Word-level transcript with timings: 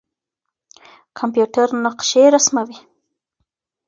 کمپيوټر 1.17 1.67
نقشې 1.83 2.23
رسموي. 2.33 2.77